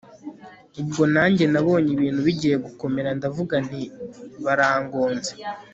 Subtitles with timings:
[0.81, 3.81] ubwo nanjye nabonye ibintu bigiye gukomera ndavuga nti
[4.43, 5.31] barangonze